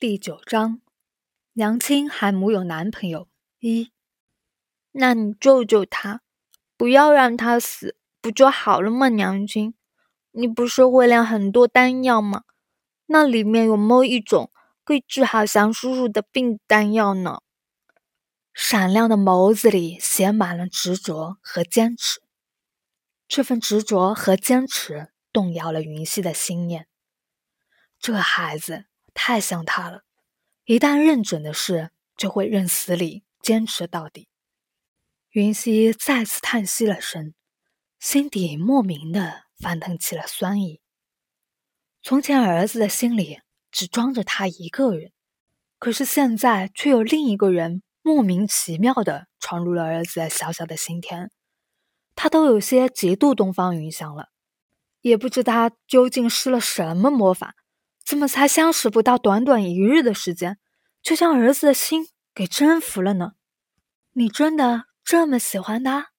[0.00, 0.80] 第九章，
[1.54, 3.26] 娘亲还没有男朋友。
[3.58, 3.90] 一，
[4.92, 6.20] 那你救救他，
[6.76, 9.08] 不要让他死，不就好了吗？
[9.08, 9.74] 娘亲，
[10.30, 12.44] 你不是会炼很多丹药吗？
[13.06, 14.52] 那里面有没有一种
[14.84, 17.40] 可以治好祥叔叔的病丹药呢？
[18.54, 22.22] 闪亮的眸子里写满了执着和坚持，
[23.26, 26.86] 这份执着和坚持动摇了云溪的心念。
[27.98, 28.84] 这孩子。
[29.20, 30.04] 太像他了，
[30.64, 34.28] 一旦认准的事，就会认死理，坚持到底。
[35.30, 37.34] 云溪再次叹息了声，
[37.98, 40.80] 心底莫名的翻腾起了酸意。
[42.00, 43.40] 从前儿子的心里
[43.72, 45.10] 只装着他一个人，
[45.80, 51.28] 可是现在却有另一个人莫名其妙的闯入了儿子小小的心田，
[52.14, 54.28] 他都有些嫉妒东方云香了，
[55.00, 57.56] 也不知他究竟施了什么魔法。
[58.08, 60.58] 怎么才相识不到短短一日的时间，
[61.02, 63.32] 就将儿子的心给征服了呢？
[64.12, 66.12] 你真的这么喜欢他？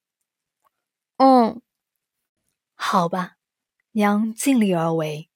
[1.17, 1.63] 嗯，
[2.75, 3.37] 好吧，
[3.93, 5.31] 娘尽力而为。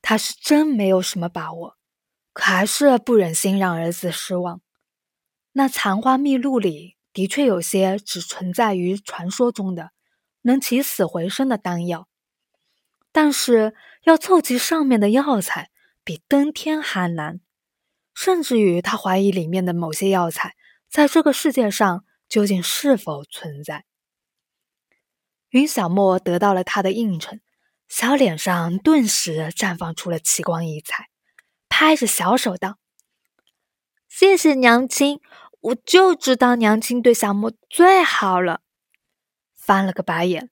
[0.00, 1.76] 他是真没有什么把握，
[2.32, 4.60] 可还是不忍心让儿子失望。
[5.54, 9.90] 那残花蜜露里的确有些只存在于传说中的
[10.42, 12.06] 能起死回生的丹药。
[13.12, 13.74] 但是
[14.04, 15.70] 要凑齐上面的药材，
[16.02, 17.40] 比登天还难。
[18.14, 20.54] 甚至于他怀疑里面的某些药材，
[20.90, 23.84] 在这个世界上究竟是否存在。
[25.50, 27.40] 云小莫得到了他的应承，
[27.88, 31.08] 小脸上顿时绽放出了奇光异彩，
[31.68, 32.78] 拍着小手道
[34.08, 35.20] ：“谢谢娘亲，
[35.60, 38.60] 我就知道娘亲对小莫最好了。”
[39.56, 40.50] 翻了个白眼。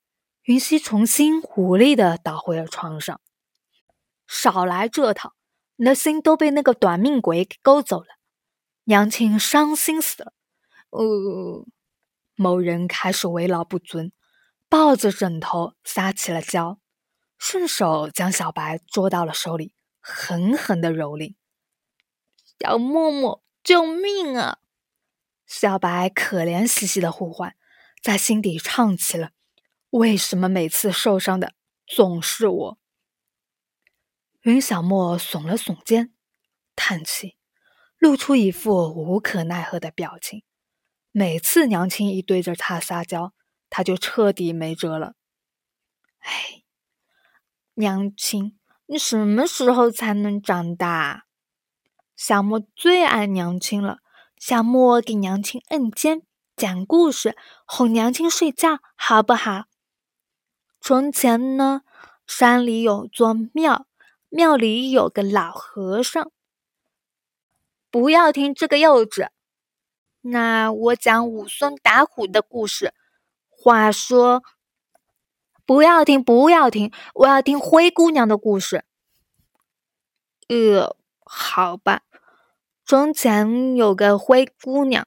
[0.51, 3.21] 云溪重新无力的倒回了床上。
[4.27, 5.37] 少来这套，
[5.77, 8.07] 你的心都被那个短命鬼给勾走了。
[8.83, 10.33] 娘亲伤心死了。
[10.91, 11.65] 呃，
[12.35, 14.11] 某人开始为老不尊，
[14.69, 16.81] 抱着枕头撒起了娇，
[17.39, 21.37] 顺手将小白捉到了手里，狠狠的蹂躏。
[22.59, 24.59] 小默默，救命啊！
[25.47, 27.55] 小白可怜兮兮的呼唤，
[28.03, 29.31] 在心底唱起了。
[29.91, 31.55] 为什么每次受伤的
[31.87, 32.79] 总是我？
[34.43, 36.15] 云小莫耸了耸肩，
[36.77, 37.37] 叹气，
[37.99, 40.45] 露出一副无可奈何的表情。
[41.11, 43.35] 每次娘亲一对着他撒娇，
[43.69, 45.15] 他就彻底没辙了。
[46.21, 46.63] 哎，
[47.75, 48.57] 娘亲，
[48.87, 51.27] 你什么时候才能长大？
[52.15, 53.99] 小莫最爱娘亲了。
[54.37, 56.23] 小莫给娘亲摁肩，
[56.57, 57.37] 讲故事，
[57.67, 59.65] 哄娘亲睡觉，好不好？
[60.81, 61.83] 从前呢，
[62.27, 63.87] 山里有座庙，
[64.31, 66.33] 庙里有个老和尚。
[67.91, 69.29] 不要听这个幼稚。
[70.23, 72.95] 那我讲武松打虎的故事。
[73.49, 74.43] 话说，
[75.67, 78.85] 不要听，不要听，我要听灰姑娘的故事。
[80.49, 82.03] 呃，好吧。
[82.87, 85.07] 从前有个灰姑娘，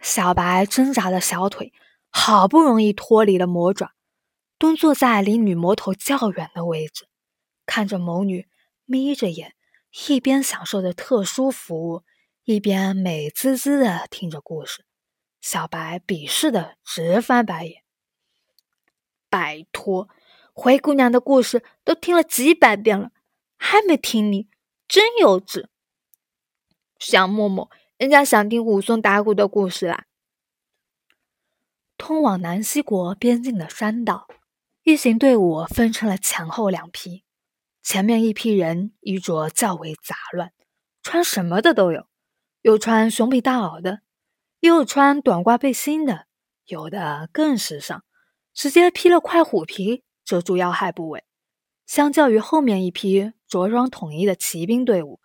[0.00, 1.72] 小白挣扎着小腿
[2.10, 3.95] 好不容易脱离了魔爪。
[4.58, 7.08] 蹲坐在离女魔头较远的位置，
[7.66, 8.48] 看着某女
[8.86, 9.54] 眯着眼，
[10.08, 12.04] 一边享受着特殊服务，
[12.44, 14.86] 一边美滋滋的听着故事。
[15.42, 17.82] 小白鄙视的直翻白眼。
[19.28, 20.08] 拜托，
[20.54, 23.10] 灰姑娘的故事都听了几百遍了，
[23.58, 24.48] 还没听你，
[24.88, 25.66] 真幼稚。
[26.98, 30.06] 小默默，人家想听武松打虎的故事啦。
[31.98, 34.26] 通往南西国边境的山道。
[34.86, 37.24] 一行队伍分成了前后两批，
[37.82, 40.52] 前面一批人衣着较为杂乱，
[41.02, 42.06] 穿什么的都有，
[42.62, 44.02] 有穿熊皮大袄的，
[44.60, 46.28] 也有穿短褂背心的，
[46.66, 48.04] 有的更时尚，
[48.54, 51.24] 直接披了块虎皮遮住要害部位。
[51.84, 55.18] 相较于后面一批着装统一的骑兵队伍，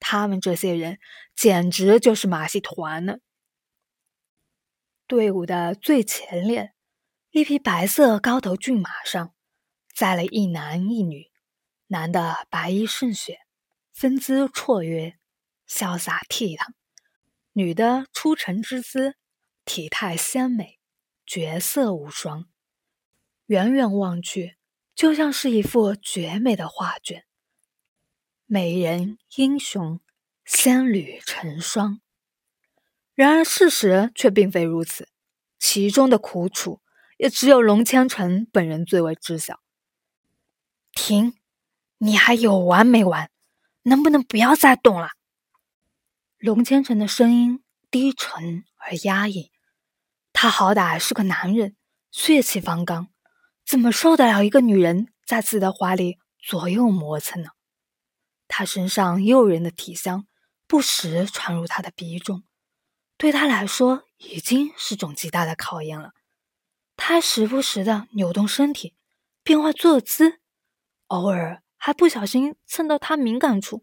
[0.00, 0.98] 他们这些人
[1.36, 3.18] 简直就是马戏团呢。
[5.06, 6.72] 队伍的最前列。
[7.34, 9.34] 一匹白色高头骏马上
[9.92, 11.32] 载了一男一女，
[11.88, 13.40] 男的白衣胜雪，
[13.92, 15.18] 风姿绰约，
[15.68, 16.74] 潇洒倜傥；
[17.52, 19.16] 女的出尘之姿，
[19.64, 20.78] 体态鲜美，
[21.26, 22.46] 绝色无双。
[23.46, 24.56] 远远望去，
[24.94, 27.24] 就像是一幅绝美的画卷，
[28.46, 29.98] 美人英雄，
[30.44, 32.00] 仙侣成双。
[33.16, 35.08] 然而事实却并非如此，
[35.58, 36.80] 其中的苦楚。
[37.24, 39.60] 也只有龙千成本人最为知晓。
[40.92, 41.32] 停，
[41.96, 43.30] 你还有完没完？
[43.84, 45.08] 能不能不要再动了？
[46.36, 49.50] 龙千成的声音低沉而压抑。
[50.34, 51.74] 他好歹是个男人，
[52.10, 53.08] 血气方刚，
[53.64, 57.52] 怎么受得了一个女人在自己的怀里左右磨蹭呢？
[58.48, 60.26] 他身上诱人的体香
[60.66, 62.44] 不时传入他的鼻中，
[63.16, 66.12] 对他来说已经是种极大的考验了。
[66.96, 68.94] 他时不时的扭动身体，
[69.42, 70.40] 变化坐姿，
[71.08, 73.82] 偶尔还不小心蹭到他敏感处，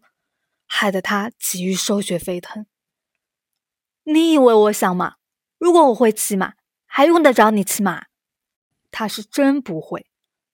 [0.66, 2.66] 害得他急于收血沸腾。
[4.04, 5.16] 你以为我想吗？
[5.58, 6.54] 如果我会骑马，
[6.86, 8.06] 还用得着你骑马？
[8.90, 10.06] 他是真不会，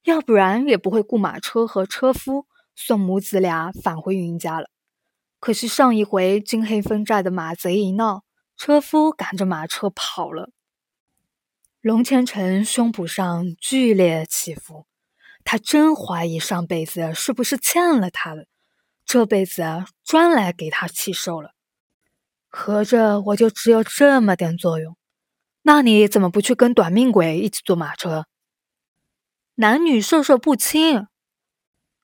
[0.04, 2.46] 要不然也不会雇马车和车夫
[2.76, 4.68] 送母子俩返回云家了。
[5.40, 8.24] 可惜上一回金黑分寨的马贼一闹，
[8.56, 10.50] 车夫赶着马车跑了。
[11.88, 14.86] 龙千成胸脯上剧烈起伏，
[15.42, 18.46] 他真怀疑上辈子是不是欠了他的，
[19.06, 21.54] 这辈子专来给他气受了。
[22.46, 24.98] 合着我就只有这么点作用？
[25.62, 28.26] 那你怎么不去跟短命鬼一起坐马车？
[29.54, 31.06] 男女授受不亲，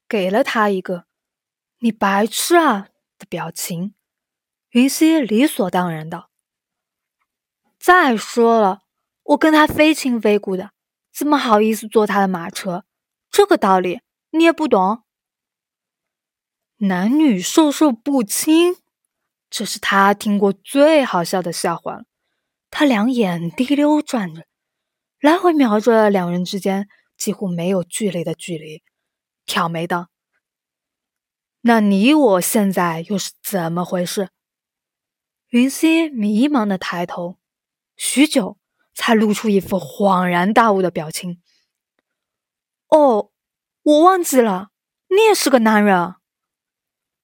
[0.08, 1.04] 给了他一个
[1.80, 2.88] “你白痴啊”
[3.20, 3.94] 的表情。
[4.70, 6.30] 云溪理所当然道
[7.78, 8.80] ：“再说了。”
[9.25, 10.71] 我跟他非亲非故的，
[11.12, 12.85] 怎么好意思坐他的马车？
[13.31, 14.00] 这个道理
[14.31, 15.03] 你也不懂。
[16.76, 18.76] 男女授受不亲，
[19.49, 22.05] 这是他听过最好笑的笑话了。
[22.71, 24.47] 他两眼滴溜转着，
[25.21, 28.82] 来回瞄着两人之间几乎没有距离的距离，
[29.47, 30.09] 挑眉道
[31.62, 34.29] ：“那你我现在又是怎么回事？”
[35.49, 37.38] 云溪迷茫的抬头，
[37.97, 38.59] 许久。
[38.94, 41.43] 才露出一副恍然大悟的表情。
[42.88, 43.31] 哦，
[43.82, 44.70] 我忘记了，
[45.08, 46.14] 你也是个男人。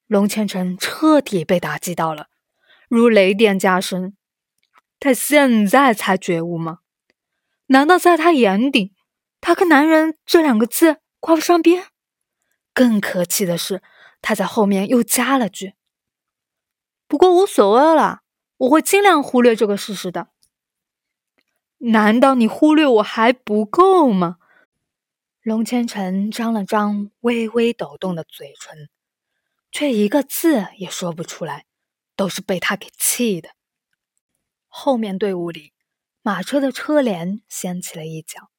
[0.06, 2.26] 龙千成彻底被打击到了，
[2.88, 4.17] 如雷电加身。
[4.99, 6.81] 他现在才觉悟吗？
[7.67, 8.93] 难道在他眼底，
[9.40, 11.87] 他跟“男人”这两个字挂不上边？
[12.75, 13.82] 更可气的是，
[14.20, 15.75] 他在后面又加了句
[17.06, 18.23] ：“不过无所谓了，
[18.56, 20.28] 我会尽量忽略这个事实的。”
[21.82, 24.36] 难道你忽略我还不够吗？
[25.40, 28.90] 龙千成张了张微微抖动的嘴唇，
[29.72, 31.64] 却一个字也说不出来，
[32.14, 33.52] 都是被他给气的。
[34.68, 35.72] 后面队伍里，
[36.20, 38.50] 马车的车帘掀起了一角，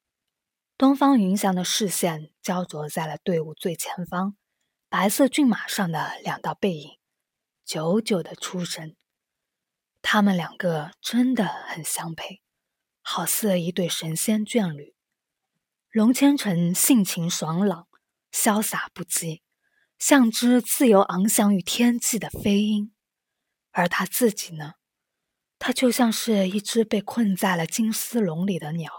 [0.75, 4.35] 东方云翔的视线焦灼在了队伍最前方
[4.89, 6.97] 白色骏马上的两道背影，
[7.63, 8.95] 久久的出神。
[10.01, 12.41] 他们两个真的很相配。
[13.01, 14.95] 好似一对神仙眷侣。
[15.89, 17.87] 龙千成性情爽朗，
[18.31, 19.41] 潇洒不羁，
[19.99, 22.91] 像只自由翱翔于天际的飞鹰；
[23.71, 24.75] 而他自己呢，
[25.59, 28.89] 他就像是一只被困在了金丝笼里的鸟，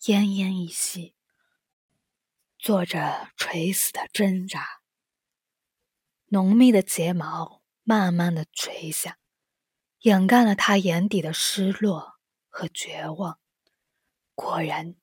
[0.00, 1.14] 奄奄一息，
[2.58, 4.80] 做着垂死的挣扎。
[6.28, 9.18] 浓密的睫毛慢慢的垂下，
[10.00, 12.15] 掩盖了他眼底的失落。
[12.56, 13.38] 和绝望。
[14.34, 14.94] 果然，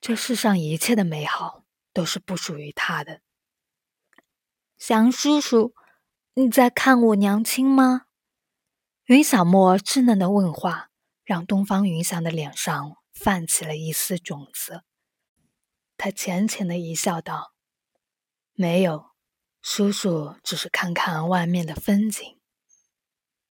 [0.00, 3.20] 这世上一切的美好都是不属于他的。
[4.76, 5.74] 祥叔叔，
[6.34, 8.06] 你在看我娘亲吗？
[9.04, 10.90] 云小莫稚嫩的问话，
[11.22, 14.82] 让东方云翔的脸上泛起了一丝窘色。
[15.96, 17.54] 他浅浅的一笑，道
[18.54, 19.12] ：“没有，
[19.62, 22.37] 叔叔只是看看外面的风景。”